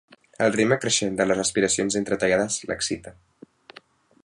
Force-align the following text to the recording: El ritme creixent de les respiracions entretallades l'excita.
El 0.45 0.53
ritme 0.53 0.77
creixent 0.85 1.19
de 1.19 1.27
les 1.27 1.37
respiracions 1.41 1.99
entretallades 2.01 2.59
l'excita. 2.71 3.17